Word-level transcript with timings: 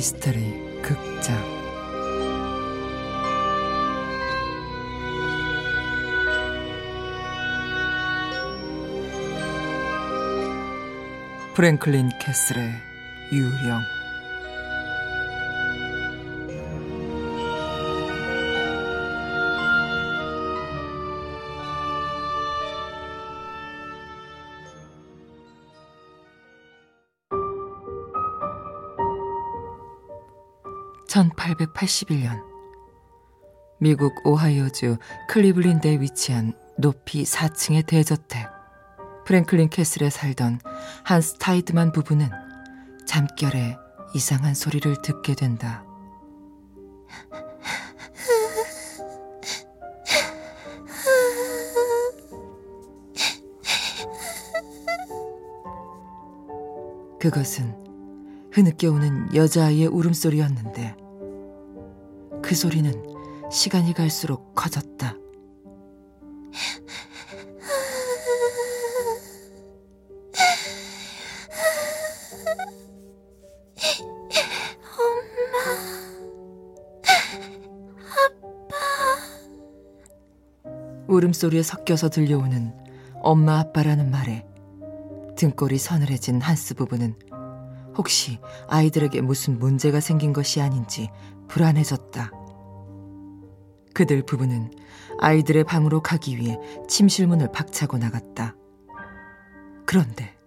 미스터리 0.00 0.40
극장. 0.80 1.36
프랭클린 11.54 12.08
캐슬의 12.18 12.72
유령 13.30 13.82
(1881년) 31.10 32.40
미국 33.80 34.14
오하이오주 34.24 34.96
클리블린드에 35.28 36.00
위치한 36.00 36.54
높이 36.78 37.24
4층의 37.24 37.84
대저택 37.86 38.48
프랭클린 39.26 39.70
캐슬에 39.70 40.08
살던 40.08 40.60
한스 41.04 41.38
타이드만 41.38 41.90
부부는 41.92 42.30
잠결에 43.06 43.76
이상한 44.14 44.54
소리를 44.54 45.02
듣게 45.02 45.34
된다. 45.34 45.84
그것은 57.20 57.76
흐느껴 58.52 58.90
오는 58.90 59.34
여자아이의 59.34 59.88
울음소리였는데 59.88 60.99
그 62.50 62.56
소리는 62.56 62.92
시간이 63.48 63.94
갈수록 63.94 64.56
커졌다. 64.56 65.14
울음소리에 81.06 81.62
섞여서 81.62 82.08
들려오는 82.08 82.74
엄마 83.22 83.60
아빠라는 83.60 84.10
말에 84.10 84.44
등골이 85.36 85.78
서늘해진 85.78 86.40
한스 86.40 86.74
부부는 86.74 87.14
혹시 87.96 88.40
아이들에게 88.66 89.20
무슨 89.20 89.60
문제가 89.60 90.00
생긴 90.00 90.32
것이 90.32 90.60
아닌지 90.60 91.10
불안해졌다. 91.46 92.39
그들 94.00 94.22
부부는 94.22 94.70
아이들의 95.18 95.64
방으로 95.64 96.00
가기 96.00 96.38
위해 96.38 96.58
침실문을 96.88 97.52
박차고 97.52 97.98
나갔다. 97.98 98.56
그런데 99.84 100.38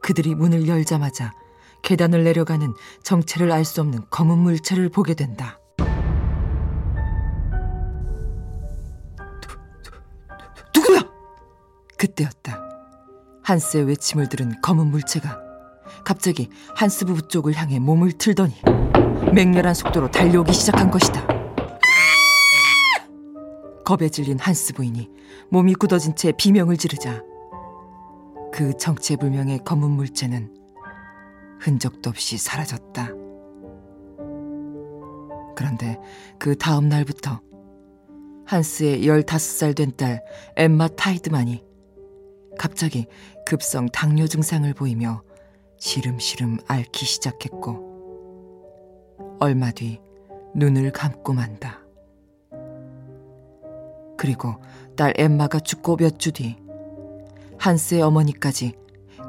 그들이 0.00 0.34
문을 0.34 0.66
열자마자 0.66 1.34
계단을 1.82 2.24
내려가는 2.24 2.72
정체를 3.02 3.52
알 3.52 3.66
수 3.66 3.82
없는 3.82 4.06
검은 4.08 4.38
물체를 4.38 4.88
보게 4.88 5.12
된다. 5.12 5.60
누구야? 10.74 11.02
그때였다. 11.98 12.58
한스의 13.42 13.84
외침을 13.84 14.30
들은 14.30 14.54
검은 14.62 14.86
물체가 14.86 15.38
갑자기 16.06 16.48
한스 16.74 17.04
부부 17.04 17.28
쪽을 17.28 17.52
향해 17.52 17.78
몸을 17.80 18.12
틀더니 18.12 18.54
맹렬한 19.34 19.74
속도로 19.74 20.10
달려오기 20.10 20.54
시작한 20.54 20.90
것이다. 20.90 21.35
겁에 23.86 24.08
질린 24.08 24.38
한스 24.40 24.74
부인이 24.74 25.08
몸이 25.48 25.74
굳어진 25.74 26.16
채 26.16 26.32
비명을 26.36 26.76
지르자 26.76 27.22
그 28.52 28.76
정체불명의 28.76 29.60
검은 29.64 29.88
물체는 29.90 30.52
흔적도 31.60 32.10
없이 32.10 32.36
사라졌다. 32.36 33.10
그런데 35.56 35.98
그 36.38 36.56
다음 36.58 36.88
날부터 36.88 37.40
한스의 38.46 39.06
15살 39.06 39.76
된 39.76 39.92
딸 39.96 40.20
엠마 40.56 40.88
타이드만이 40.88 41.64
갑자기 42.58 43.06
급성 43.46 43.88
당뇨 43.88 44.26
증상을 44.26 44.72
보이며 44.74 45.22
시름시름 45.78 46.58
앓기 46.66 47.06
시작했고 47.06 47.86
얼마 49.38 49.70
뒤 49.70 50.00
눈을 50.56 50.90
감고 50.90 51.32
만다. 51.34 51.85
그리고 54.16 54.56
딸 54.96 55.12
엠마가 55.16 55.60
죽고 55.60 55.96
몇 55.96 56.18
주 56.18 56.32
뒤 56.32 56.56
한스의 57.58 58.02
어머니까지 58.02 58.74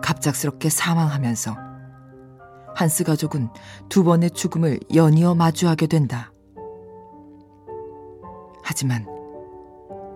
갑작스럽게 0.01 0.69
사망하면서 0.69 1.55
한스 2.75 3.03
가족은 3.03 3.49
두 3.89 4.03
번의 4.03 4.31
죽음을 4.31 4.79
연이어 4.93 5.33
마주하게 5.33 5.87
된다. 5.87 6.31
하지만 8.63 9.07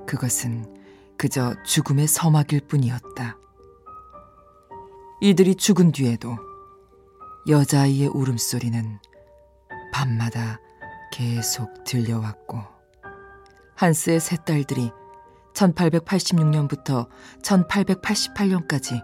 그것은 0.05 0.65
그저 1.17 1.55
죽음의 1.63 2.07
서막일 2.07 2.61
뿐이었다. 2.67 3.37
이들이 5.21 5.55
죽은 5.55 5.91
뒤에도 5.91 6.37
여자아이의 7.47 8.09
울음소리는 8.09 8.99
밤마다 9.93 10.59
계속 11.11 11.83
들려왔고 11.85 12.59
한스의 13.81 14.19
세 14.19 14.35
딸들이 14.35 14.91
1886년부터 15.53 17.07
1888년까지 17.41 19.01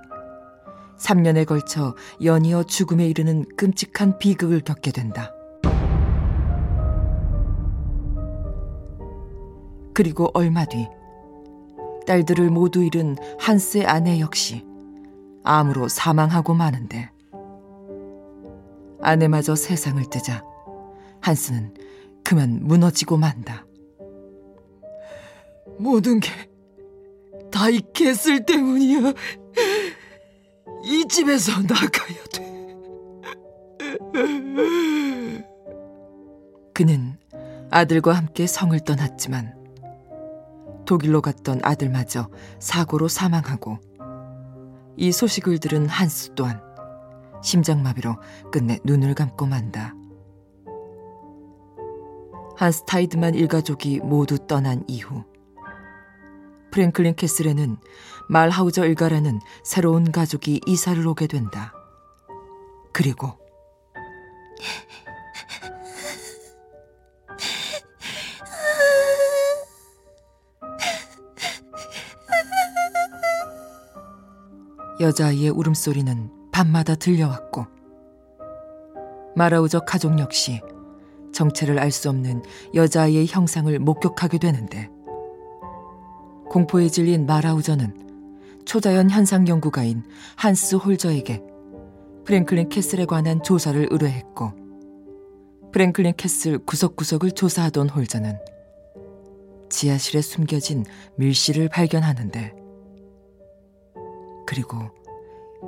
3년에 1.00 1.48
걸쳐 1.48 1.96
연이어 2.24 2.62
죽음에 2.62 3.08
이르는 3.08 3.46
끔찍한 3.58 4.20
비극을 4.20 4.62
겪게 4.62 4.92
된다. 4.92 5.34
그리고 9.96 10.30
얼마 10.36 10.66
뒤 10.66 10.88
딸들을 12.06 12.52
모두 12.52 12.84
잃은 12.84 13.16
한스의 13.40 13.88
아내 13.88 14.20
역시 14.20 14.64
암으로 15.44 15.88
사망하고 15.88 16.54
마는데 16.54 17.10
아내마저 19.02 19.56
세상을 19.56 20.04
뜨자 20.12 20.44
한스는 21.22 21.74
그만 22.24 22.60
무너지고 22.62 23.18
만다. 23.18 23.67
모든 25.80 26.20
게 26.20 26.32
다 27.52 27.70
이 27.70 27.82
개슬 27.94 28.46
때문이야. 28.46 29.14
이 30.84 31.06
집에서 31.10 31.54
나가야 31.62 32.24
돼. 32.34 32.76
그는 36.74 37.18
아들과 37.72 38.14
함께 38.14 38.46
성을 38.48 38.80
떠났지만 38.80 39.56
독일로 40.86 41.22
갔던 41.22 41.62
아들마저 41.64 42.30
사고로 42.60 43.08
사망하고 43.08 43.80
이 44.96 45.12
소식을 45.12 45.57
들은 45.60 45.88
한스 45.88 46.34
또한 46.36 46.62
심장마비로 47.44 48.16
끝내 48.51 48.80
눈을 48.84 49.16
감고 49.16 49.46
만다. 49.48 49.96
한스 52.56 52.86
타이드만 52.86 53.36
일가족이 53.36 54.00
모두 54.00 54.38
떠난 54.48 54.84
이후 54.88 55.24
프랭클린 56.72 57.16
캐슬에는 57.16 57.78
말하우저 58.30 58.86
일가라는 58.86 59.40
새로운 59.64 60.12
가족이 60.12 60.62
이사를 60.66 61.06
오게 61.08 61.28
된다. 61.28 61.74
그리고 62.94 63.38
여자아이의 75.00 75.52
울음소리는 75.52 76.31
밤마다 76.52 76.96
들려왔고 76.96 77.68
마라우저 79.36 79.81
가족 79.81 80.18
역시 80.18 80.60
정체를 81.34 81.78
알 81.78 81.92
수 81.92 82.10
없는 82.10 82.42
여자아이의 82.74 83.28
형상을 83.28 83.78
목격하게 83.78 84.40
되는데 84.40 84.90
공포에 86.50 86.88
질린 86.88 87.26
마라우저는 87.26 88.64
초자연 88.66 89.10
현상 89.10 89.48
연구가인 89.48 90.04
한스 90.36 90.76
홀저에게 90.76 91.42
프랭클린 92.26 92.70
캐슬에 92.70 93.06
관한 93.06 93.42
조사를 93.44 93.88
의뢰했고 93.90 94.52
프랭클린 95.72 96.14
캐슬 96.18 96.58
구석구석을 96.60 97.32
조사하던 97.32 97.90
홀저는 97.90 98.38
지하실에 99.70 100.22
숨겨진 100.22 100.86
밀실을 101.18 101.70
발견하는데 101.70 102.54
그리고 104.46 104.80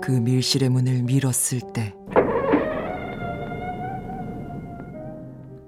그 0.02 0.12
밀실의 0.12 0.70
문을 0.70 1.04
밀었을 1.04 1.62
때 1.74 1.94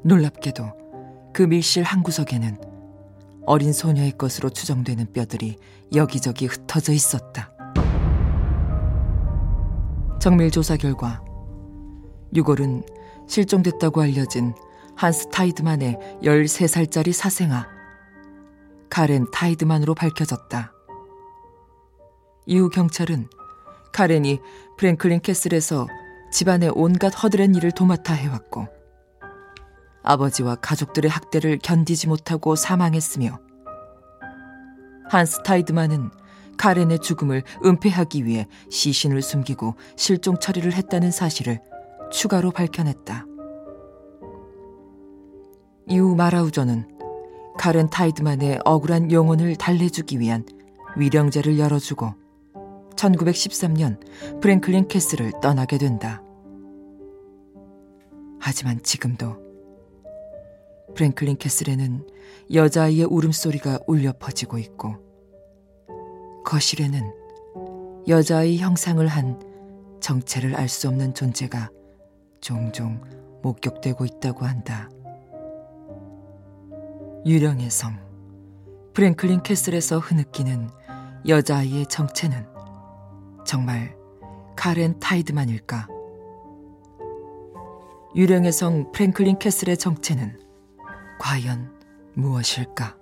놀랍게도 0.04 1.32
그 1.34 1.44
밀실 1.44 1.84
한 1.84 2.04
구석에는 2.04 2.71
어린 3.46 3.74
소녀의 3.74 4.18
것으로 4.18 4.50
추정되는 4.50 5.14
뼈들이 5.14 5.58
여기저기 5.94 6.46
흩어져 6.46 6.94
있었다. 6.94 7.52
정밀 10.20 10.52
조사 10.52 10.78
결과 10.78 11.24
유골은 12.36 12.84
실종됐다고 13.28 14.02
알려진 14.02 14.54
한스 14.96 15.30
타이드만의 15.30 15.98
13살짜리 16.24 17.12
사생아 17.12 17.68
카렌 18.90 19.26
타이드만으로 19.32 19.96
밝혀졌다. 19.96 20.74
이후 22.46 22.70
경찰은 22.70 23.28
카렌이 23.94 24.40
프랭클린 24.78 25.22
캐슬에서 25.22 25.88
집안의 26.32 26.72
온갖 26.76 27.10
허드렛 27.10 27.56
일을 27.56 27.72
도맡아 27.72 28.14
해왔고 28.14 28.81
아버지와 30.04 30.56
가족들의 30.56 31.10
학대를 31.10 31.60
견디지 31.62 32.08
못하고 32.08 32.56
사망했으며 32.56 33.40
한스 35.10 35.44
타이드만은 35.44 36.10
카렌의 36.58 37.00
죽음을 37.00 37.44
은폐하기 37.66 38.26
위해 38.26 38.48
시신을 38.70 39.22
숨기고 39.22 39.76
실종 39.96 40.38
처리를 40.38 40.74
했다는 40.74 41.12
사실을 41.12 41.60
추가로 42.12 42.52
밝혀냈다. 42.52 43.26
이후 45.88 46.16
마라우저는 46.16 46.88
카렌 47.58 47.90
타이드만의 47.90 48.60
억울한 48.64 49.12
영혼을 49.12 49.56
달래주기 49.56 50.20
위한 50.20 50.46
위령제를 50.96 51.60
열어주고 51.60 52.14
1913년 52.96 54.00
프랭클린 54.42 54.88
캐슬을 54.88 55.34
떠나게 55.42 55.78
된다. 55.78 56.22
하지만 58.40 58.82
지금도 58.84 59.51
프랭클린 60.94 61.38
캐슬에는 61.38 62.08
여자아이의 62.54 63.06
울음소리가 63.06 63.80
울려 63.88 64.14
퍼지고 64.18 64.58
있고 64.58 64.96
거실에는 66.46 67.14
여자아이 68.08 68.58
형상을 68.58 69.06
한 69.08 69.40
정체를 70.00 70.56
알 70.56 70.68
수 70.68 70.88
없는 70.88 71.14
존재가 71.14 71.70
종종 72.42 73.00
목격되고 73.44 74.06
있다고 74.06 74.46
한다. 74.46 74.90
유령의 77.26 77.70
성 77.70 77.98
프랭클린 78.94 79.44
캐슬에서 79.44 80.00
흐느끼는 80.00 80.70
여자아이의 81.28 81.86
정체는 81.88 82.46
정말 83.46 83.96
카렌 84.56 85.00
타이드만일까? 85.00 85.88
유령의 88.16 88.52
성 88.52 88.92
프랭클린 88.92 89.40
캐슬의 89.40 89.78
정체는 89.78 90.38
과연 91.22 91.72
무엇일까? 92.16 92.98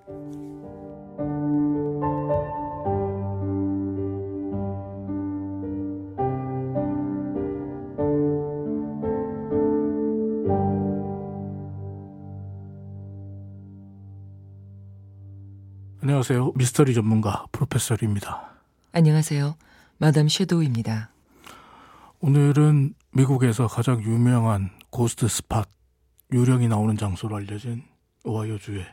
안녕하세요. 16.02 16.52
미스터리 16.56 16.92
전문가 16.92 17.46
프로페서입니다. 17.52 18.50
안녕하세요. 18.92 19.56
마담 19.96 20.28
섀도우입니다. 20.28 21.10
오늘은 22.20 22.92
미국에서 23.12 23.66
가장 23.66 24.02
유명한 24.02 24.68
ghost 24.90 25.26
spot 25.26 25.64
유령이 26.32 26.68
나오는 26.68 26.98
장소로 26.98 27.36
알려진 27.36 27.89
오하이오주의 28.24 28.84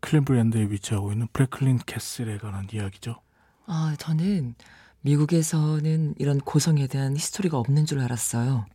클리블랜드에 0.00 0.62
위치하고 0.70 1.12
있는 1.12 1.26
프랭클린 1.32 1.80
캐슬에 1.86 2.38
관한 2.38 2.66
이야기죠. 2.72 3.20
아, 3.66 3.94
저는 3.98 4.54
미국에서는 5.02 6.14
이런 6.18 6.38
고성에 6.38 6.86
대한 6.86 7.14
history가 7.16 7.58
없는 7.58 7.86
줄 7.86 8.00
알았어요. 8.00 8.66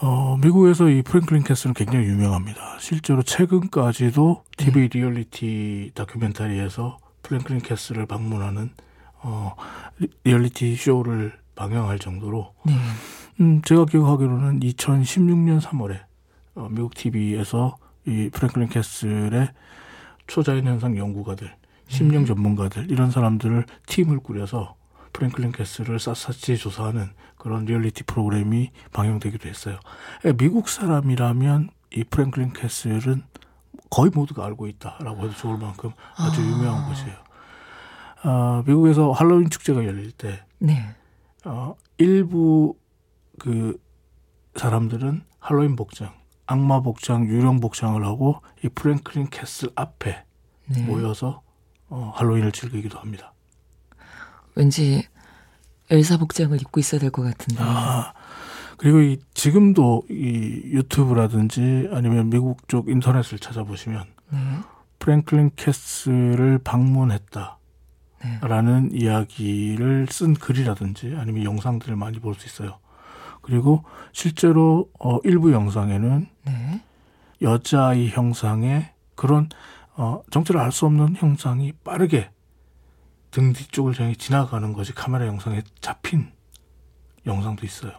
어, 0.00 0.36
미국에서 0.36 0.88
이 0.88 1.02
프랭클린 1.02 1.42
캐슬은 1.42 1.74
굉장히 1.74 2.06
유명합니다. 2.06 2.78
실제로 2.78 3.22
최근까지도 3.22 4.44
TV 4.56 4.88
네. 4.88 4.98
리얼리티 4.98 5.92
다큐멘터리에서 5.94 6.98
프랭클린 7.22 7.62
캐슬을 7.62 8.06
방문하는 8.06 8.70
어, 9.22 9.56
리얼리티 10.22 10.76
쇼를 10.76 11.32
방영할 11.56 11.98
정도로 11.98 12.54
네. 12.64 12.74
음, 13.40 13.60
제가 13.62 13.86
기억하기로는 13.86 14.60
2016년 14.60 15.60
3월에 15.60 16.00
어, 16.54 16.68
미국 16.70 16.94
TV에서 16.94 17.76
이 18.08 18.30
프랭클린 18.30 18.68
캐슬의 18.68 19.50
초자연 20.26 20.66
현상 20.66 20.96
연구가들, 20.96 21.54
심령 21.88 22.22
네. 22.22 22.28
전문가들 22.28 22.90
이런 22.90 23.10
사람들을 23.10 23.64
팀을 23.86 24.20
꾸려서 24.20 24.76
프랭클린 25.12 25.52
캐슬을 25.52 25.98
샅샅이 25.98 26.56
조사하는 26.56 27.10
그런 27.36 27.64
리얼리티 27.64 28.04
프로그램이 28.04 28.70
방영되기도 28.92 29.48
했어요. 29.48 29.78
예, 30.24 30.32
미국 30.32 30.68
사람이라면 30.68 31.70
이 31.94 32.04
프랭클린 32.04 32.52
캐슬은 32.52 33.22
거의 33.90 34.10
모두가 34.14 34.44
알고 34.44 34.66
있다라고 34.66 35.24
해도 35.24 35.34
좋을 35.34 35.58
만큼 35.58 35.92
아주 36.16 36.40
아. 36.40 36.44
유명한 36.44 36.88
곳이에요. 36.88 37.16
어, 38.24 38.62
미국에서 38.66 39.12
할로윈 39.12 39.48
축제가 39.50 39.84
열릴 39.84 40.12
때, 40.12 40.44
네. 40.58 40.94
어, 41.44 41.76
일부 41.98 42.76
그 43.38 43.78
사람들은 44.56 45.22
할로윈 45.38 45.76
복장, 45.76 46.12
악마 46.48 46.80
복장, 46.80 47.26
유령 47.28 47.60
복장을 47.60 48.02
하고 48.04 48.40
이 48.64 48.68
프랭클린 48.68 49.28
캐슬 49.30 49.68
앞에 49.76 50.24
네. 50.66 50.82
모여서 50.82 51.42
어, 51.88 52.12
할로윈을 52.16 52.52
즐기기도 52.52 52.98
합니다. 52.98 53.32
왠지 54.54 55.06
엘사 55.90 56.16
복장을 56.16 56.58
입고 56.60 56.80
있어야 56.80 57.00
될 57.00 57.10
것 57.10 57.22
같은데. 57.22 57.62
아, 57.62 58.12
그리고 58.78 59.00
이 59.00 59.18
지금도 59.34 60.02
이 60.10 60.62
유튜브라든지 60.72 61.88
아니면 61.92 62.30
미국 62.30 62.66
쪽 62.68 62.88
인터넷을 62.88 63.38
찾아보시면 63.38 64.04
네. 64.30 64.38
프랭클린 64.98 65.52
캐슬을 65.56 66.58
방문했다. 66.64 67.56
라는 68.40 68.88
네. 68.88 68.98
이야기를 68.98 70.08
쓴 70.10 70.34
글이라든지 70.34 71.14
아니면 71.16 71.44
영상들을 71.44 71.94
많이 71.94 72.18
볼 72.18 72.34
수 72.34 72.46
있어요. 72.46 72.78
그리고 73.48 73.82
실제로 74.12 74.90
어 75.00 75.18
일부 75.24 75.52
영상에는 75.52 76.26
네. 76.44 76.82
여자아이 77.40 78.08
형상의 78.10 78.90
그런 79.14 79.48
어 79.96 80.20
정체를 80.30 80.60
알 80.60 80.70
수 80.70 80.84
없는 80.84 81.16
형상이 81.16 81.72
빠르게 81.82 82.30
등 83.30 83.54
뒤쪽을 83.54 83.98
향해 83.98 84.14
지나가는 84.14 84.72
것이 84.74 84.94
카메라 84.94 85.26
영상에 85.26 85.62
잡힌 85.80 86.30
영상도 87.24 87.64
있어요. 87.64 87.92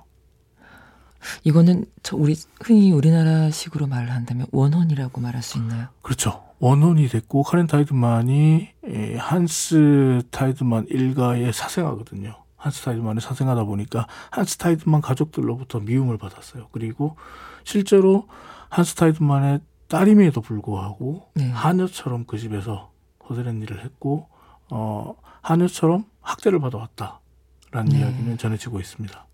이거는 1.44 1.86
저 2.03 2.15
우리 2.15 2.36
흔히 2.63 2.91
우리나라식으로 2.91 3.88
말을 3.88 4.12
한다면 4.12 4.46
원혼이라고 4.51 5.20
말할 5.20 5.41
수 5.41 5.58
있나요? 5.58 5.88
그렇죠. 6.03 6.44
원혼이 6.60 7.08
됐고 7.08 7.41
카렌 7.44 7.65
타이드만이 7.68 8.70
한스 9.18 10.22
타이드만 10.29 10.86
일가의 10.89 11.51
사생아거든요. 11.53 12.36
한스 12.60 12.84
타이드만의 12.84 13.22
사생아다 13.22 13.63
보니까 13.63 14.08
한스 14.32 14.58
타이드만 14.58 15.01
가족들로부터 15.01 15.80
미움을 15.80 16.18
받았어요. 16.18 16.68
그리고 16.72 17.16
실제로 17.63 18.28
한스 18.70 18.96
타이드만의 18.96 19.62
딸임에도 19.88 20.42
불구하고 20.42 21.32
네. 21.34 21.50
하녀처럼 21.50 22.25
그 22.25 22.38
집에서 22.38 22.92
허드렛일을 23.27 23.84
했고 23.84 24.28
어, 24.70 25.16
하녀처럼 25.41 26.06
학대를 26.22 26.60
받아왔다라는 26.60 27.86
네. 27.92 28.00
이야기는 28.00 28.38
전해지고 28.38 28.80
있습니다. 28.80 29.25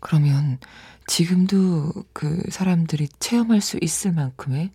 그러면 0.00 0.58
지금도 1.08 1.92
그 2.12 2.42
사람들이 2.50 3.08
체험할 3.18 3.60
수 3.60 3.78
있을 3.80 4.12
만큼의 4.12 4.70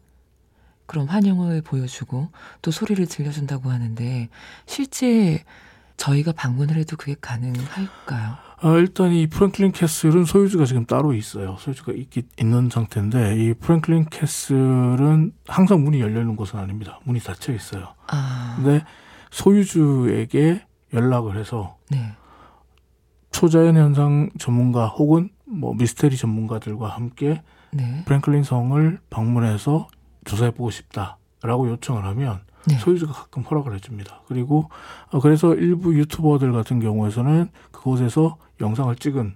그런 0.86 1.08
환영을 1.08 1.62
보여주고 1.62 2.30
또 2.62 2.72
소리를 2.72 3.06
들려준다고 3.08 3.70
하는데 3.70 4.30
실제 4.66 5.44
저희가 6.04 6.34
방문을 6.34 6.76
해도 6.76 6.98
그게 6.98 7.16
가능할까요? 7.20 8.36
아, 8.62 8.76
일단 8.76 9.14
이 9.14 9.28
프랭클린 9.28 9.72
캐슬은 9.72 10.26
소유주가 10.26 10.66
지금 10.66 10.86
따로 10.86 11.14
있어요. 11.14 11.56
소유주가 11.60 11.94
있기, 11.94 12.24
있는 12.38 12.70
상태인데 12.70 13.38
이 13.38 13.54
프랭클린 13.54 14.08
캐슬은 14.10 15.32
항상 15.48 15.84
문이 15.84 16.02
열려 16.02 16.20
있는 16.20 16.36
곳은 16.36 16.60
아닙니다. 16.60 17.00
문이 17.06 17.20
닫혀 17.22 17.54
있어요. 17.54 17.94
아. 18.08 18.56
근데 18.58 18.84
소유주에게 19.32 20.66
연락을 20.94 21.38
해서 21.38 21.78
네. 21.90 22.12
초자연 23.32 23.78
현상 23.78 24.30
전문가 24.38 24.88
혹은 24.88 25.30
뭐 25.46 25.74
미스테리 25.74 26.18
전문가들과 26.18 26.90
함께 26.90 27.42
네. 27.72 28.04
프랭클린 28.06 28.44
성을 28.44 29.00
방문해서 29.10 29.88
조사해보고 30.26 30.70
싶다라고 30.70 31.70
요청을 31.70 32.04
하면 32.04 32.42
네. 32.68 32.78
소유주가 32.78 33.14
가끔 33.14 33.44
허락을 33.44 33.74
해줍니다. 33.76 34.22
그리고 34.28 34.70
어, 35.12 35.20
그래서 35.20 35.54
일부 35.54 35.98
유튜버들 35.98 36.52
같은 36.54 36.80
경우에서는 36.80 37.50
그곳에서 37.72 38.38
영상을 38.62 38.96
찍은 38.96 39.36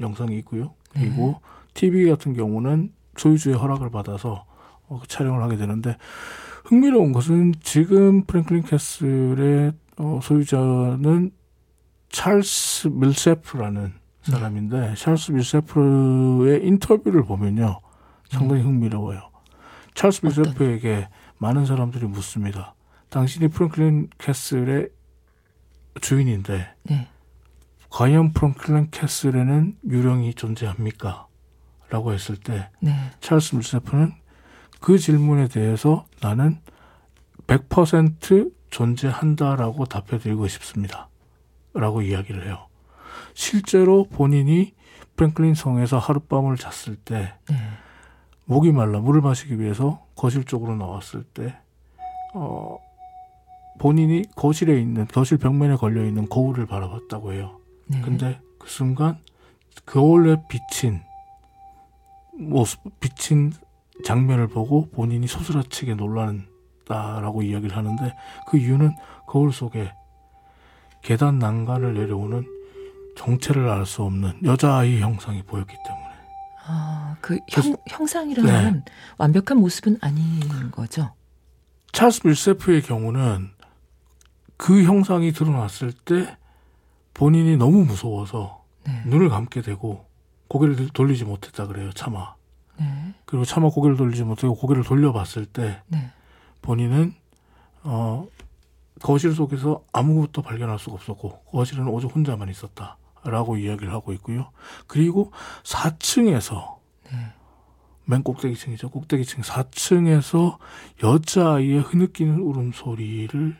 영상이 0.00 0.36
있고요. 0.38 0.74
그리고 0.92 1.40
네. 1.42 1.50
TV 1.74 2.08
같은 2.08 2.34
경우는 2.34 2.92
소유주의 3.16 3.56
허락을 3.56 3.90
받아서 3.90 4.44
어, 4.88 4.98
그 5.00 5.06
촬영을 5.06 5.42
하게 5.42 5.56
되는데 5.56 5.96
흥미로운 6.64 7.12
것은 7.12 7.54
지금 7.60 8.24
프랭클린 8.24 8.64
캐슬의 8.64 9.72
어, 9.98 10.20
소유자는 10.22 11.30
찰스 12.08 12.88
밀세프라는 12.88 13.92
사람인데 14.22 14.80
네. 14.80 14.94
찰스 14.94 15.32
밀세프의 15.32 16.66
인터뷰를 16.66 17.22
보면요 17.22 17.80
상당히 18.28 18.62
음. 18.62 18.68
흥미로워요. 18.68 19.30
찰스 19.94 20.24
밀세프에게 20.24 21.08
많은 21.40 21.64
사람들이 21.64 22.06
묻습니다. 22.06 22.74
당신이 23.08 23.48
프랭클린 23.48 24.10
캐슬의 24.18 24.90
주인인데 26.00 26.74
네. 26.84 27.08
과연 27.88 28.32
프랭클린 28.32 28.90
캐슬에는 28.90 29.78
유령이 29.88 30.34
존재합니까? 30.34 31.26
라고 31.88 32.12
했을 32.12 32.36
때 32.36 32.70
네. 32.80 32.94
찰스 33.20 33.56
밀세프는 33.56 34.12
그 34.80 34.98
질문에 34.98 35.48
대해서 35.48 36.06
나는 36.20 36.60
100% 37.46 38.52
존재한다라고 38.68 39.86
답해드리고 39.86 40.46
싶습니다. 40.46 41.08
라고 41.72 42.02
이야기를 42.02 42.46
해요. 42.46 42.68
실제로 43.34 44.06
본인이 44.08 44.74
프랭클린 45.16 45.54
성에서 45.54 45.98
하룻밤을 45.98 46.56
잤을 46.58 46.96
때 46.96 47.34
네. 47.48 47.56
목이 48.44 48.72
말라 48.72 49.00
물을 49.00 49.22
마시기 49.22 49.58
위해서 49.58 50.04
거실 50.20 50.44
쪽으로 50.44 50.76
나왔을 50.76 51.24
때 51.24 51.56
어, 52.34 52.76
본인이 53.78 54.22
거실에 54.36 54.78
있는 54.78 55.06
거실 55.06 55.38
벽면에 55.38 55.76
걸려 55.76 56.04
있는 56.04 56.28
거울을 56.28 56.66
바라봤다고 56.66 57.32
해요. 57.32 57.58
네. 57.86 58.02
근데 58.02 58.38
그 58.58 58.68
순간 58.68 59.16
거울에 59.86 60.36
비친 60.50 61.00
모습, 62.34 62.82
비친 63.00 63.54
장면을 64.04 64.48
보고 64.48 64.90
본인이 64.90 65.26
소스라치게 65.26 65.94
놀란다라고 65.94 67.40
이야기를 67.40 67.74
하는데 67.74 68.14
그 68.46 68.58
이유는 68.58 68.94
거울 69.26 69.54
속에 69.54 69.90
계단 71.02 71.38
난간을 71.38 71.94
내려오는 71.94 72.44
정체를 73.16 73.70
알 73.70 73.86
수 73.86 74.02
없는 74.02 74.40
여자아이 74.44 75.00
형상이 75.00 75.42
보였기 75.44 75.74
때문에. 75.86 76.09
아, 76.66 77.16
그 77.20 77.38
형, 77.48 77.76
형상이라면 77.88 78.72
네. 78.84 78.92
완벽한 79.18 79.58
모습은 79.58 79.98
아닌 80.00 80.70
거죠? 80.70 81.12
찰스 81.92 82.26
밀세프의 82.26 82.82
경우는 82.82 83.50
그 84.56 84.84
형상이 84.84 85.32
드러났을 85.32 85.92
때 85.92 86.36
본인이 87.14 87.56
너무 87.56 87.84
무서워서 87.84 88.64
네. 88.84 89.02
눈을 89.06 89.28
감게 89.28 89.62
되고 89.62 90.06
고개를 90.48 90.88
돌리지 90.90 91.24
못했다 91.24 91.66
그래요, 91.66 91.90
차마. 91.92 92.34
네. 92.78 93.14
그리고 93.24 93.44
차마 93.44 93.68
고개를 93.68 93.96
돌리지 93.96 94.24
못하고 94.24 94.54
고개를 94.54 94.84
돌려봤을 94.84 95.46
때 95.46 95.82
네. 95.88 96.10
본인은 96.62 97.14
어 97.82 98.26
거실 99.00 99.32
속에서 99.32 99.82
아무것도 99.92 100.42
발견할 100.42 100.78
수가 100.78 100.94
없었고 100.94 101.40
거실은 101.50 101.88
오직 101.88 102.14
혼자만 102.14 102.48
있었다 102.50 102.98
라고 103.24 103.56
이야기를 103.56 103.92
하고 103.92 104.12
있고요. 104.14 104.50
그리고 104.86 105.32
4층에서 105.62 106.76
네. 107.12 107.18
맨 108.06 108.22
꼭대기층이죠. 108.22 108.90
꼭대기층 108.90 109.42
4층에서 109.42 110.58
여자아이의 111.02 111.80
흐느끼는 111.80 112.40
울음소리를 112.40 113.56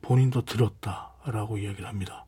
본인도 0.00 0.44
들었다라고 0.44 1.58
이야기를 1.58 1.86
합니다. 1.88 2.26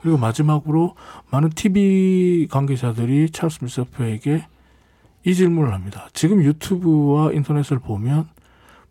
그리고 0.00 0.18
마지막으로 0.18 0.96
많은 1.30 1.50
TV 1.50 2.48
관계자들이 2.50 3.30
찰스 3.30 3.60
밀서프에게 3.62 4.46
이 5.24 5.34
질문을 5.34 5.72
합니다. 5.72 6.08
지금 6.12 6.42
유튜브와 6.42 7.32
인터넷을 7.32 7.78
보면 7.78 8.28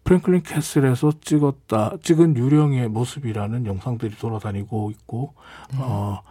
프랭클린 0.03 0.43
캐슬에서 0.43 1.11
찍었다 1.21 1.97
찍은 2.01 2.37
유령의 2.37 2.87
모습이라는 2.87 3.65
영상들이 3.65 4.15
돌아다니고 4.17 4.91
있고 4.91 5.33
네. 5.71 5.79
어 5.81 6.21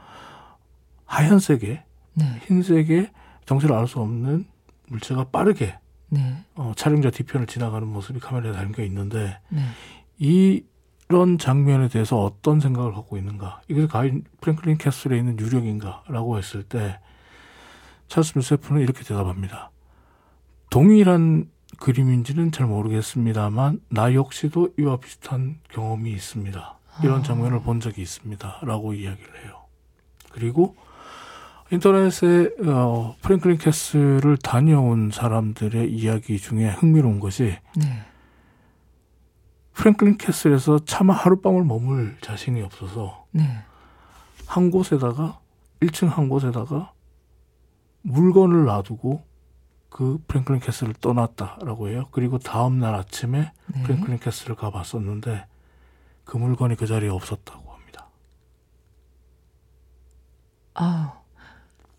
하얀색의 1.10 1.82
네. 2.14 2.24
흰색의 2.46 3.10
정체를 3.44 3.74
알 3.74 3.88
수 3.88 3.98
없는 4.00 4.46
물체가 4.86 5.24
빠르게 5.24 5.76
네. 6.08 6.44
어, 6.54 6.72
촬영자 6.76 7.10
뒤편을 7.10 7.46
지나가는 7.48 7.86
모습이 7.86 8.20
카메라에 8.20 8.52
담겨 8.52 8.84
있는데 8.84 9.40
네. 9.48 9.60
이런 10.18 11.38
장면에 11.38 11.88
대해서 11.88 12.22
어떤 12.22 12.60
생각을 12.60 12.92
갖고 12.92 13.16
있는가? 13.16 13.60
이것이 13.68 13.88
과연 13.88 14.22
프랭클린 14.40 14.78
캐슬에 14.78 15.18
있는 15.18 15.38
유령인가라고 15.38 16.38
했을 16.38 16.62
때 16.62 17.00
찰스 18.06 18.38
밀세프는 18.38 18.80
이렇게 18.80 19.02
대답합니다. 19.02 19.70
동일한 20.70 21.50
그림인지는 21.78 22.52
잘 22.52 22.66
모르겠습니다만 22.66 23.80
나 23.88 24.14
역시도 24.14 24.74
이와 24.78 24.98
비슷한 24.98 25.58
경험이 25.70 26.12
있습니다. 26.12 26.78
이런 27.02 27.20
아. 27.20 27.22
장면을 27.22 27.62
본 27.62 27.80
적이 27.80 28.02
있습니다. 28.02 28.60
라고 28.62 28.94
이야기를 28.94 29.44
해요. 29.44 29.64
그리고 30.30 30.76
인터넷에 31.72 32.50
어, 32.66 33.14
프랭클린 33.22 33.58
캐슬을 33.58 34.36
다녀온 34.38 35.10
사람들의 35.12 35.92
이야기 35.92 36.38
중에 36.38 36.68
흥미로운 36.68 37.20
것이 37.20 37.56
네. 37.76 38.04
프랭클린 39.74 40.18
캐슬에서 40.18 40.84
차마 40.84 41.14
하룻밤을 41.14 41.64
머물 41.64 42.16
자신이 42.20 42.60
없어서 42.62 43.24
네. 43.30 43.44
한 44.46 44.70
곳에다가 44.70 45.38
1층 45.80 46.08
한 46.08 46.28
곳에다가 46.28 46.92
물건을 48.02 48.64
놔두고 48.64 49.24
그 49.88 50.18
프랭클린 50.26 50.60
캐슬을 50.60 50.94
떠났다라고 50.94 51.88
해요. 51.88 52.08
그리고 52.10 52.38
다음 52.38 52.80
날 52.80 52.94
아침에 52.96 53.52
네. 53.66 53.82
프랭클린 53.84 54.18
캐슬을 54.18 54.56
가봤었는데 54.56 55.46
그 56.24 56.36
물건이 56.36 56.74
그 56.74 56.86
자리에 56.86 57.08
없었다고 57.08 57.72
합니다. 57.72 58.08
아, 60.74 61.19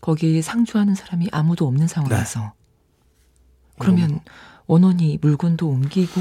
거기 0.02 0.42
상주하는 0.42 0.94
사람이 0.94 1.28
아무도 1.32 1.66
없는 1.66 1.86
상황에서 1.86 2.40
네. 2.40 2.48
그러면 3.78 4.20
원원이 4.66 5.18
물건도 5.22 5.68
옮기고 5.68 6.20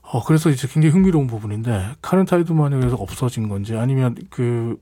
어 0.00 0.24
그래서 0.24 0.50
이제 0.50 0.66
굉장히 0.66 0.92
흥미로운 0.92 1.26
부분인데 1.26 1.96
카렌 2.00 2.24
타이드만에 2.24 2.74
의해서 2.76 2.96
없어진 2.96 3.48
건지 3.48 3.76
아니면 3.76 4.16
그 4.30 4.80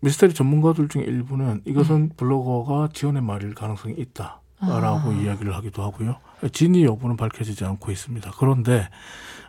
미스테리 0.00 0.34
전문가들 0.34 0.88
중에 0.88 1.04
일부는 1.04 1.62
이것은 1.64 2.08
네. 2.08 2.14
블로거가 2.16 2.90
지어낸 2.92 3.24
말일 3.24 3.54
가능성이 3.54 3.94
있다. 3.98 4.42
라고 4.60 5.10
아. 5.10 5.12
이야기를 5.12 5.54
하기도 5.54 5.82
하고요. 5.82 6.16
진위 6.52 6.84
여부는 6.84 7.16
밝혀지지 7.16 7.64
않고 7.64 7.90
있습니다. 7.90 8.32
그런데 8.38 8.88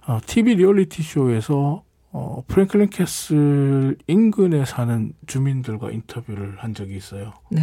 어, 0.08 0.20
TV 0.26 0.56
리얼리티 0.56 1.04
쇼에서 1.04 1.84
어, 2.12 2.44
프랭클린 2.48 2.90
캐슬 2.90 3.98
인근에 4.08 4.66
사는 4.66 5.14
주민들과 5.28 5.92
인터뷰를 5.92 6.56
한 6.60 6.74
적이 6.74 6.96
있어요. 6.98 7.34
네. 7.50 7.62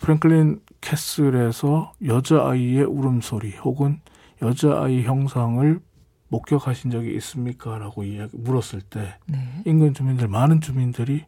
어, 0.00 0.04
프랭클린 0.04 0.60
캐슬에서 0.80 1.92
여자아이의 2.04 2.84
울음소리 2.84 3.56
혹은 3.58 4.00
여자아이 4.42 5.02
형상을 5.02 5.80
목격하신 6.28 6.90
적이 6.90 7.14
있습니까? 7.16 7.78
라고 7.78 8.02
이야기, 8.04 8.36
물었을 8.36 8.80
때 8.80 9.18
네. 9.26 9.62
인근 9.66 9.92
주민들, 9.92 10.28
많은 10.28 10.60
주민들이 10.60 11.26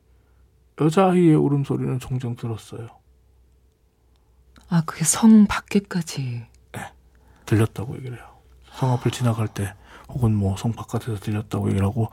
여자아이의 0.81 1.35
울음소리는 1.35 1.99
종종 1.99 2.35
들었어요. 2.37 2.89
아, 4.69 4.83
그게 4.87 5.05
성 5.05 5.47
밖에까지. 5.47 6.47
네. 6.73 6.81
들렸다고 7.45 7.97
얘기를 7.97 8.17
해요. 8.17 8.27
성 8.73 8.91
앞을 8.93 9.11
지나갈 9.11 9.49
때 9.49 9.75
혹은 10.09 10.35
뭐 10.35 10.57
성 10.57 10.73
바깥에서 10.73 11.17
들렸다고 11.17 11.69
얘기를 11.69 11.87
하고 11.87 12.09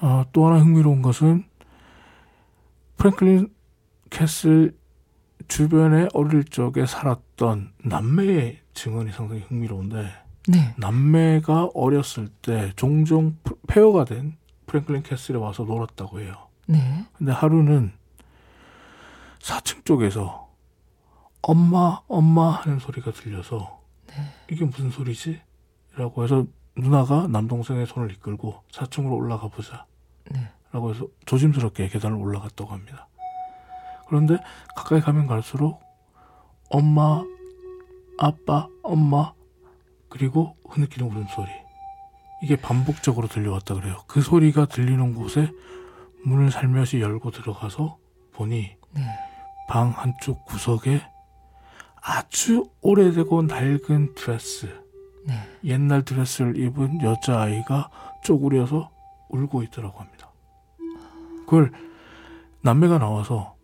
네. 0.00 0.06
어, 0.06 0.24
또 0.32 0.46
하나 0.46 0.58
흥미로운 0.60 1.00
것은 1.00 1.44
프랭클린 2.98 3.48
캐슬 4.10 4.76
주변에 5.48 6.08
어릴 6.12 6.44
적에 6.44 6.86
살았던 6.86 7.72
남매의 7.84 8.60
증언이 8.74 9.12
상당히 9.12 9.42
흥미로운데 9.42 10.10
네. 10.48 10.74
남매가 10.78 11.70
어렸을 11.74 12.28
때 12.42 12.72
종종 12.76 13.36
폐허가 13.66 14.04
된 14.04 14.36
프랭클린 14.66 15.02
캐슬에 15.02 15.36
와서 15.36 15.64
놀았다고 15.64 16.20
해요. 16.20 16.48
네. 16.66 17.04
근데 17.16 17.32
하루는 17.32 17.92
4층 19.40 19.84
쪽에서 19.84 20.48
엄마, 21.42 22.00
엄마 22.08 22.50
하는 22.50 22.78
소리가 22.78 23.12
들려서 23.12 23.80
네. 24.08 24.14
이게 24.50 24.64
무슨 24.64 24.90
소리지? 24.90 25.40
라고 25.96 26.24
해서 26.24 26.44
누나가 26.76 27.26
남동생의 27.28 27.86
손을 27.86 28.10
이끌고 28.12 28.62
4층으로 28.70 29.12
올라가 29.12 29.48
보자. 29.48 29.86
네. 30.30 30.50
라고 30.72 30.90
해서 30.90 31.06
조심스럽게 31.24 31.88
계단을 31.88 32.16
올라갔다고 32.16 32.72
합니다. 32.72 33.08
그런데 34.06 34.38
가까이 34.74 35.00
가면 35.00 35.26
갈수록 35.26 35.80
엄마, 36.70 37.22
아빠, 38.18 38.68
엄마, 38.82 39.32
그리고 40.08 40.56
흐느끼는 40.68 41.10
울음소리. 41.10 41.48
이게 42.42 42.56
반복적으로 42.56 43.28
들려왔다 43.28 43.74
그래요. 43.74 43.96
그 44.06 44.20
소리가 44.20 44.66
들리는 44.66 45.14
곳에 45.14 45.50
문을 46.24 46.50
살며시 46.50 47.00
열고 47.00 47.30
들어가서 47.30 47.98
보니 48.32 48.76
네. 48.92 49.02
방 49.68 49.90
한쪽 49.90 50.44
구석에 50.44 51.00
아주 52.00 52.68
오래되고 52.82 53.42
낡은 53.42 54.14
드레스, 54.14 54.66
네. 55.26 55.34
옛날 55.64 56.04
드레스를 56.04 56.56
입은 56.56 57.02
여자아이가 57.02 57.90
쪼그려서 58.22 58.90
울고 59.28 59.62
있더라고 59.64 59.98
합니다. 59.98 60.30
그걸 61.46 61.72
남매가 62.62 62.98
나와서 62.98 63.55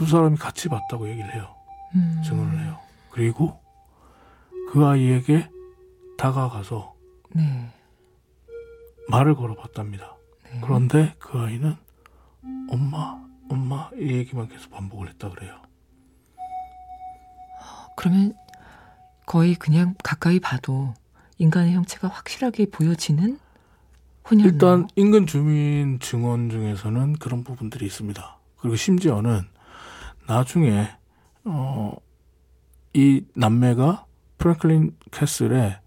두 0.00 0.06
사람이 0.06 0.38
같이 0.38 0.70
봤다고 0.70 1.10
얘기를 1.10 1.34
해요. 1.34 1.54
음. 1.94 2.22
증언을 2.24 2.58
해요. 2.58 2.78
그리고 3.10 3.60
그 4.72 4.86
아이에게 4.86 5.46
다가가서 6.16 6.94
네. 7.34 7.68
말을 9.10 9.34
걸어봤답니다. 9.34 10.16
네. 10.44 10.60
그런데 10.62 11.14
그 11.18 11.38
아이는 11.38 11.76
엄마, 12.70 13.22
엄마 13.50 13.90
이 13.94 14.10
얘기만 14.10 14.48
계속 14.48 14.70
반복을 14.70 15.10
했다 15.10 15.28
그래요. 15.28 15.60
그러면 17.94 18.32
거의 19.26 19.54
그냥 19.54 19.94
가까이 20.02 20.40
봐도 20.40 20.94
인간의 21.36 21.74
형체가 21.74 22.08
확실하게 22.08 22.70
보여지는 22.70 23.38
혼혈. 24.30 24.46
일단 24.46 24.88
인근 24.96 25.26
주민 25.26 25.98
증언 26.00 26.48
중에서는 26.48 27.16
그런 27.16 27.44
부분들이 27.44 27.84
있습니다. 27.84 28.38
그리고 28.56 28.76
심지어는 28.76 29.59
나중에 30.30 30.86
어, 31.44 31.96
이 32.94 33.24
남매가 33.34 34.06
프랭클린 34.38 34.96
캐슬에 35.10 35.80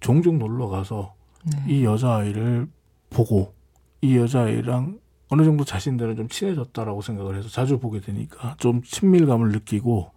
종종 0.00 0.38
놀러 0.38 0.68
가서 0.68 1.14
네. 1.44 1.64
이 1.66 1.84
여자아이를 1.84 2.68
보고 3.08 3.54
이 4.02 4.18
여자아이랑 4.18 4.98
어느 5.30 5.44
정도 5.44 5.64
자신들은 5.64 6.16
좀 6.16 6.28
친해졌다라고 6.28 7.00
생각을 7.00 7.38
해서 7.38 7.48
자주 7.48 7.78
보게 7.78 8.00
되니까 8.00 8.56
좀 8.58 8.82
친밀감을 8.82 9.48
느끼고 9.52 10.10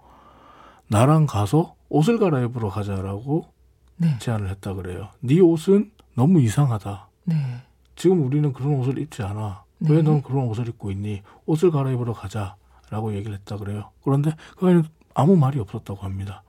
나랑 0.90 1.26
가서 1.26 1.76
옷을 1.88 2.20
갈아입으러 2.20 2.68
가자라고 2.68 3.46
네. 3.96 4.18
제안을 4.20 4.50
했다 4.50 4.74
그래요. 4.74 5.08
네 5.22 5.40
옷은 5.40 5.92
너무 6.16 6.42
이상하다. 6.42 7.08
네. 7.24 7.36
지금 7.96 8.26
우리는 8.26 8.52
그런 8.52 8.76
옷을 8.76 8.98
입지 9.00 9.24
않아. 9.24 9.64
네. 9.78 9.92
왜넌 9.92 10.22
그런 10.22 10.48
옷을 10.48 10.68
입고 10.68 10.92
있니? 10.92 11.22
옷을 11.46 11.72
갈아입으러 11.72 12.12
가자 12.12 12.58
라고 12.90 13.14
얘기를 13.14 13.36
했다 13.38 13.58
그래요. 13.58 13.92
그런데 14.04 14.36
그 14.58 14.68
아이는 14.68 14.84
아무 15.14 15.36
말이 15.36 15.60
없었다고 15.60 16.02
합니다. 16.02 16.44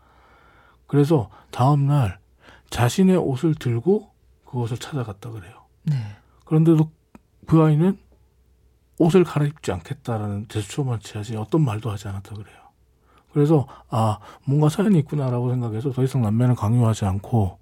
그래서 0.86 1.30
다음 1.50 1.86
날 1.86 2.18
자신의 2.70 3.16
옷을 3.16 3.54
들고 3.54 4.10
그곳을 4.44 4.78
찾아갔다 4.78 5.30
그래요. 5.30 5.64
네. 5.82 5.94
그런데도 6.44 6.90
그 7.46 7.62
아이는 7.62 7.98
옷을 8.98 9.24
갈아입지 9.24 9.72
않겠다라는 9.72 10.46
제스처만 10.48 11.00
취하지 11.00 11.36
어떤 11.36 11.64
말도 11.64 11.90
하지 11.90 12.08
않았다 12.08 12.34
그래요. 12.34 12.58
그래서 13.32 13.66
아 13.88 14.18
뭔가 14.44 14.68
사연이 14.68 14.98
있구나라고 14.98 15.50
생각해서 15.50 15.92
더 15.92 16.02
이상 16.02 16.22
남매는 16.22 16.56
강요하지 16.56 17.04
않고 17.04 17.58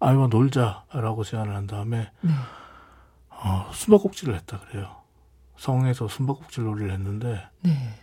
아이와 0.00 0.28
놀자라고 0.28 1.24
제안을 1.24 1.54
한 1.54 1.66
다음에 1.66 2.10
네. 2.20 2.30
어, 3.30 3.70
숨바꼭질을 3.72 4.34
했다 4.36 4.60
그래요. 4.60 4.96
성에서 5.56 6.08
숨바꼭질 6.08 6.64
놀이를 6.64 6.92
했는데 6.92 7.42
네. 7.60 7.94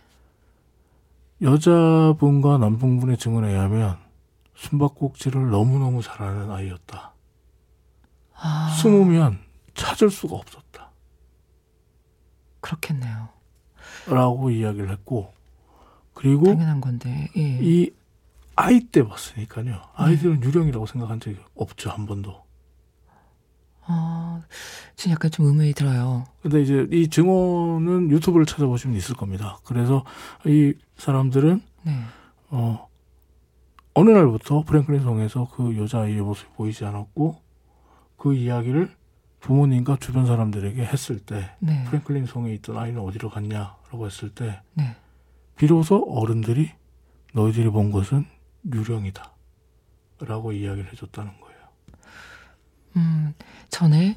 여자분과 1.42 2.58
남성분의 2.58 3.18
증언에 3.18 3.50
의하면 3.50 3.98
숨바꼭질을 4.54 5.50
너무너무 5.50 6.02
잘하는 6.02 6.50
아이였다. 6.50 7.12
아. 8.34 8.68
숨으면 8.80 9.38
찾을 9.74 10.10
수가 10.10 10.36
없었다. 10.36 10.90
그렇겠네요. 12.60 13.28
라고 14.08 14.50
이야기를 14.50 14.90
했고 14.90 15.32
그리고 16.14 16.46
당연한 16.46 16.80
건데. 16.80 17.28
예. 17.36 17.58
이 17.60 17.90
아이 18.54 18.80
때 18.80 19.06
봤으니까요. 19.06 19.82
아이들은 19.94 20.42
유령이라고 20.42 20.86
생각한 20.86 21.20
적이 21.20 21.36
없죠 21.54 21.90
한 21.90 22.06
번도. 22.06 22.45
아, 23.88 24.42
지금 24.96 25.12
약간 25.12 25.30
좀 25.30 25.46
의문이 25.46 25.72
들어요. 25.74 26.24
근데 26.42 26.62
이제 26.62 26.86
이 26.90 27.08
증언은 27.08 28.10
유튜브를 28.10 28.46
찾아보시면 28.46 28.96
있을 28.96 29.14
겁니다. 29.14 29.58
그래서 29.64 30.04
이 30.44 30.74
사람들은 30.96 31.60
네. 31.84 31.92
어 32.50 32.88
어느 33.94 34.10
날부터 34.10 34.62
프랭클린 34.64 35.02
성에서 35.02 35.48
그 35.54 35.76
여자아이의 35.76 36.20
모습이 36.20 36.50
보이지 36.56 36.84
않았고 36.84 37.40
그 38.16 38.34
이야기를 38.34 38.90
부모님과 39.40 39.98
주변 40.00 40.26
사람들에게 40.26 40.84
했을 40.84 41.18
때 41.20 41.50
네. 41.60 41.84
프랭클린 41.84 42.26
성에 42.26 42.52
있던 42.54 42.76
아이는 42.76 43.00
어디로 43.00 43.30
갔냐라고 43.30 44.06
했을 44.06 44.30
때 44.30 44.60
네. 44.74 44.96
비로소 45.56 46.04
어른들이 46.08 46.70
너희들이 47.32 47.70
본 47.70 47.92
것은 47.92 48.26
유령이다 48.72 49.32
라고 50.20 50.52
이야기를 50.52 50.92
해줬다는 50.92 51.40
거예요. 51.40 51.55
음, 52.96 53.34
전에 53.70 54.16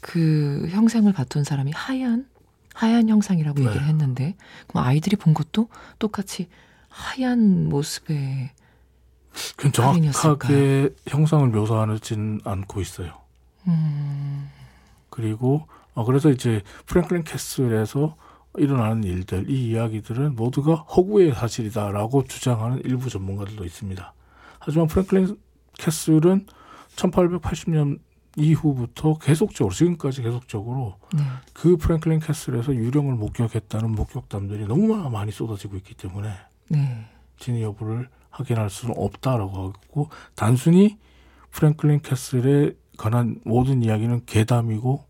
그 0.00 0.68
형상을 0.70 1.10
봤던 1.12 1.44
사람이 1.44 1.72
하얀 1.74 2.26
하얀 2.74 3.08
형상이라고 3.08 3.58
네. 3.60 3.66
얘기를 3.66 3.86
했는데 3.86 4.36
그럼 4.66 4.84
아이들이 4.84 5.16
본 5.16 5.34
것도 5.34 5.68
똑같이 5.98 6.48
하얀 6.88 7.68
모습의 7.68 8.50
그건 9.56 9.72
정확하게? 9.72 10.90
형상을 11.08 11.48
묘사하지는 11.48 12.40
않고 12.44 12.80
있어요. 12.80 13.18
음, 13.66 14.48
그리고 15.10 15.66
어, 15.94 16.04
그래서 16.04 16.30
이제 16.30 16.62
프랭클린 16.86 17.24
캐슬에서 17.24 18.16
일어나는 18.58 19.04
일들, 19.04 19.50
이 19.50 19.70
이야기들은 19.70 20.34
모두가 20.36 20.74
허구의 20.74 21.34
사실이다라고 21.34 22.24
주장하는 22.24 22.80
일부 22.84 23.10
전문가들도 23.10 23.64
있습니다. 23.64 24.12
하지만 24.58 24.86
프랭클린 24.86 25.38
캐슬은 25.78 26.46
1880년 26.96 28.00
이후부터 28.36 29.14
계속적으로 29.14 29.74
지금까지 29.74 30.22
계속적으로 30.22 30.96
네. 31.14 31.22
그 31.54 31.76
프랭클린 31.76 32.20
캐슬에서 32.20 32.74
유령을 32.74 33.14
목격했다는 33.14 33.92
목격담들이 33.92 34.66
너무나 34.66 35.08
많이 35.08 35.32
쏟아지고 35.32 35.76
있기 35.76 35.94
때문에 35.94 36.30
네. 36.68 37.06
진위 37.38 37.62
여부를 37.62 38.08
확인할 38.30 38.68
수는 38.68 38.94
없다라고 38.98 39.56
하고 39.56 40.10
단순히 40.34 40.98
프랭클린 41.50 42.02
캐슬에 42.02 42.74
관한 42.98 43.40
모든 43.44 43.82
이야기는 43.82 44.26
괴담이고 44.26 45.04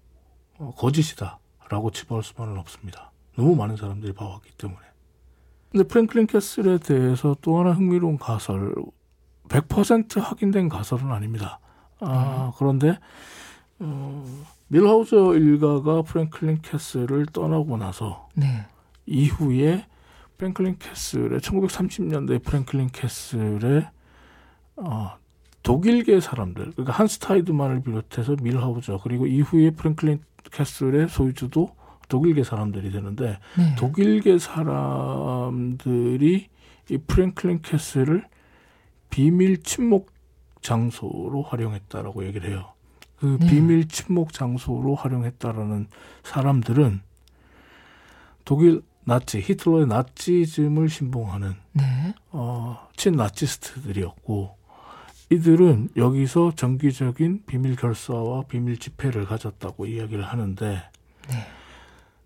어, 0.59 0.73
거짓이다라고 0.77 1.91
치부할 1.91 2.23
수만은 2.23 2.59
없습니다. 2.59 3.11
너무 3.37 3.57
많은 3.57 3.77
사람들이 3.77 4.13
봐왔기 4.13 4.53
때문에. 4.57 4.81
근데 5.71 5.87
프랭클린 5.87 6.29
캐슬에 6.29 6.79
대해서 6.79 7.37
또 7.43 7.59
하나 7.59 7.73
흥미로운 7.73 8.19
가설, 8.19 8.75
100% 9.49 10.21
확인된 10.21 10.69
가설은 10.69 11.11
아닙니다. 11.11 11.59
아, 12.01 12.53
그런데 12.59 12.99
어, 13.79 14.25
밀하우저 14.69 15.35
일가가 15.35 16.03
프랭클린 16.03 16.61
캐슬을 16.63 17.27
떠나고 17.27 17.77
나서 17.77 18.29
네. 18.35 18.67
이후에 19.07 19.87
프랭클린 20.39 20.79
캐슬의 20.79 21.41
1930년대 21.41 22.43
프랭클린 22.43 22.91
캐슬의 22.93 23.89
어, 24.77 25.17
독일계 25.63 26.21
사람들 26.21 26.73
그러니까 26.73 26.93
한스 26.93 27.19
타이드만을 27.21 27.81
비롯해서 27.83 28.37
밀하우저 28.41 29.01
그리고 29.03 29.27
이후에 29.27 29.71
프랭클린 29.71 30.21
캐슬의 30.53 31.09
소유주도 31.09 31.75
독일계 32.09 32.45
사람들이 32.45 32.93
되는데 32.93 33.39
네. 33.57 33.75
독일계 33.77 34.39
사람들이 34.39 35.89
이 36.89 36.99
프랭클린 36.99 37.63
캐슬을 37.63 38.25
비밀 39.11 39.63
침묵 39.63 40.16
장소로 40.63 41.43
활용했다라고 41.43 42.27
얘기를 42.27 42.51
해요. 42.51 42.73
그 43.19 43.39
네. 43.41 43.47
비밀 43.47 43.89
침묵 43.89 44.33
장소로 44.33 44.95
활용했다라는 44.95 45.89
사람들은 46.23 47.01
독일 48.45 48.83
나치 49.05 49.41
히틀러의 49.41 49.87
나치즘을 49.87 50.89
신봉하는 50.89 51.55
네. 51.73 52.15
어, 52.31 52.89
친나치스트들이었고 52.97 54.57
이들은 55.31 55.91
여기서 55.97 56.53
정기적인 56.55 57.45
비밀 57.47 57.77
결사와 57.77 58.43
비밀 58.43 58.79
집회를 58.79 59.27
가졌다고 59.27 59.87
이야기를 59.87 60.25
하는데 60.25 60.83
네. 61.29 61.35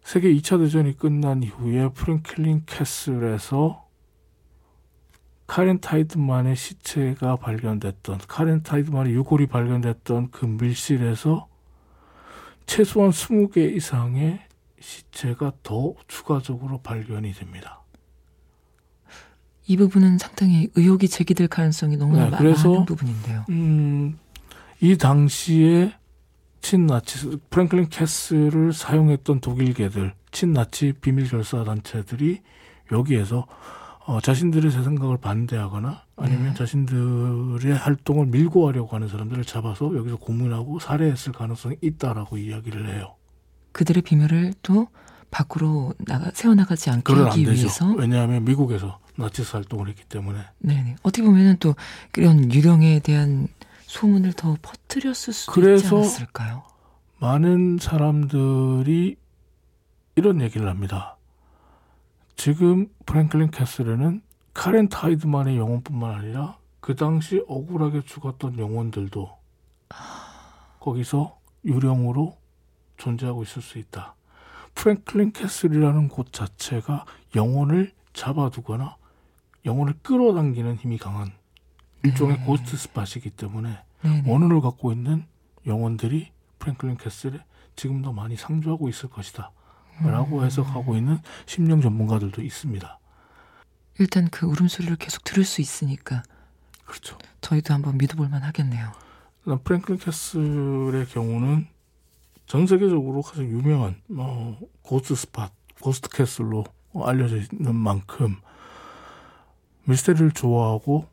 세계 0.03 0.33
2차 0.35 0.59
대전이 0.59 0.97
끝난 0.97 1.43
이후에 1.43 1.91
프랭클린 1.91 2.65
캐슬에서 2.67 3.87
카렌 5.51 5.81
타이드만의 5.81 6.55
시체가 6.55 7.35
발견됐던 7.35 8.21
카렌 8.29 8.63
타이드만의 8.63 9.13
유골이 9.15 9.49
발견됐던 9.49 10.31
그 10.31 10.47
밀실에서 10.47 11.49
최소한 12.67 13.11
20개 13.11 13.75
이상의 13.75 14.39
시체가 14.79 15.51
더 15.65 15.95
추가적으로 16.07 16.81
발견이 16.83 17.33
됩니다. 17.33 17.83
이 19.67 19.77
부분은 19.77 20.19
상당히 20.19 20.69
의혹이 20.77 21.09
제기될 21.09 21.49
가능성이 21.49 21.97
너무나 21.97 22.27
네, 22.27 22.31
많은 22.31 22.85
부분인데요. 22.85 23.45
음, 23.51 24.21
이 24.81 24.97
당시에 24.97 25.93
친나치 26.61 27.39
프랭클린 27.51 27.89
캐슬을 27.89 28.73
사용했던 28.73 29.41
독일계들 29.41 30.15
친나치 30.31 30.93
비밀 31.01 31.29
결사 31.29 31.65
단체들이 31.65 32.41
여기에서 32.93 33.49
어, 34.11 34.21
자신들의 34.21 34.73
새 34.73 34.83
생각을 34.83 35.19
반대하거나 35.19 36.03
아니면 36.17 36.49
네. 36.49 36.55
자신들의 36.55 37.77
활동을 37.77 38.27
밀고 38.27 38.67
하려고 38.67 38.97
하는 38.97 39.07
사람들을 39.07 39.45
잡아서 39.45 39.97
여기서 39.97 40.17
고문하고 40.17 40.81
살해했을 40.81 41.33
가능성이 41.33 41.77
있다라고 41.81 42.37
이야기를 42.37 42.93
해요. 42.93 43.15
그들의 43.71 44.03
비밀을 44.03 44.55
또 44.65 44.89
밖으로 45.31 45.95
나가 45.99 46.33
세워나가지 46.35 46.91
않게 46.91 47.13
하기 47.13 47.45
되죠. 47.45 47.61
위해서 47.61 47.93
왜냐하면 47.93 48.45
미국에서 48.45 48.99
나치스 49.15 49.53
활동을 49.55 49.87
했기 49.89 50.03
때문에 50.03 50.41
네네 50.59 50.97
어떻게 51.05 51.23
보면은 51.23 51.57
또 51.61 51.77
이런 52.17 52.53
유령에 52.53 52.99
대한 52.99 53.47
소문을 53.83 54.33
더 54.33 54.57
퍼뜨렸을 54.61 55.33
수도 55.33 55.53
있지 55.53 55.61
그래서 55.61 55.99
않았을까요? 55.99 56.65
많은 57.21 57.79
사람들이 57.81 59.15
이런 60.17 60.41
얘기를 60.41 60.69
합니다. 60.69 61.17
지금 62.41 62.89
프랭클린 63.05 63.51
캐슬에는 63.51 64.23
카렌 64.55 64.89
타이드만의 64.89 65.59
영혼뿐만 65.59 66.15
아니라 66.15 66.57
그 66.81 66.97
당시 66.97 67.45
억울하게 67.47 68.01
죽었던 68.07 68.59
영혼들도 68.59 69.31
거기서 70.81 71.39
유령으로 71.67 72.39
존재하고 72.97 73.43
있을 73.43 73.61
수 73.61 73.77
있다. 73.77 74.15
프랭클린 74.75 75.33
캐슬이라는 75.33 76.09
곳 76.09 76.33
자체가 76.33 77.05
영혼을 77.37 77.93
잡아두거나 78.15 78.97
영혼을 79.67 79.93
끌어당기는 80.01 80.77
힘이 80.77 80.97
강한 80.97 81.33
일종의 82.05 82.39
네. 82.39 82.45
ghost 82.47 82.75
spot이기 82.75 83.33
때문에 83.33 83.83
네네. 84.01 84.33
원혼을 84.33 84.63
갖고 84.63 84.93
있는 84.93 85.27
영혼들이 85.67 86.31
프랭클린 86.59 86.97
캐슬에 86.97 87.45
지금도 87.77 88.15
많이 88.15 88.37
상주하고 88.37 88.89
있을 88.89 89.11
것이다. 89.11 89.53
라고 90.03 90.45
해석하고 90.45 90.97
있는 90.97 91.19
심령 91.47 91.81
전문가들도 91.81 92.43
있습니다. 92.43 92.99
일단 93.99 94.29
그 94.31 94.47
울음소리를 94.47 94.97
계속 94.97 95.25
들을 95.25 95.45
수 95.45 95.61
있으니까 95.61 96.23
그렇죠. 96.85 97.19
저희도 97.41 97.75
한번 97.75 97.99
믿어볼 97.99 98.29
만 98.29 98.43
하겠네요. 98.43 98.93
일단 99.45 99.63
프랭클린 99.63 99.99
캐슬의 99.99 101.07
경우는 101.07 101.67
전 102.47 102.67
세계적으로 102.67 103.23
가장 103.23 103.45
유명한 103.45 104.01
어, 104.17 104.59
ghost 104.83 105.15
spot, 105.15 105.51
ghost 105.81 106.09
castle로 106.09 106.65
알려져 107.05 107.37
있는 107.37 107.77
만큼 107.77 108.37
미스테리를 109.85 110.33
좋아하고 110.33 111.07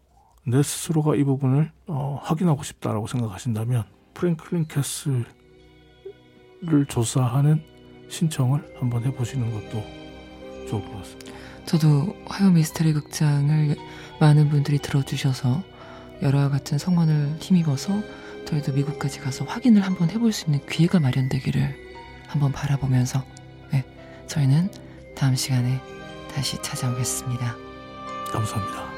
내 0.46 0.64
스스로가 0.64 1.16
이 1.16 1.24
부분을 1.24 1.72
어, 1.88 2.20
확인하고 2.24 2.64
싶다라고 2.64 3.08
생각하신다면 3.08 3.84
프랭클린 4.14 4.68
캐슬을 4.68 5.26
조사하는 6.88 7.77
신청을 8.10 8.76
한번 8.80 9.04
해보시는 9.04 9.52
것도 9.52 9.84
좋을 10.70 10.84
것 10.84 10.98
같습니다. 10.98 11.32
저도 11.66 12.16
화요 12.26 12.52
미스터리 12.52 12.94
극장을 12.94 13.76
많은 14.20 14.50
분들이 14.50 14.80
들어주셔서 14.80 15.64
열화와 16.22 16.50
같은 16.50 16.78
성원을 16.78 17.36
힘입어서 17.40 18.02
저희도 18.46 18.74
미국까지 18.74 19.20
가서 19.20 19.46
확인을 19.46 19.82
한번 19.82 20.10
해볼 20.10 20.32
수 20.32 20.46
있는 20.46 20.66
기회가 20.66 21.00
마련되기를 21.00 21.76
한번 22.28 22.52
바라보면서 22.52 23.24
네, 23.72 23.84
저희는 24.28 24.70
다음 25.16 25.36
시간에 25.36 25.80
다시 26.34 26.62
찾아오겠습니다. 26.62 27.56
감사합니다. 28.32 28.97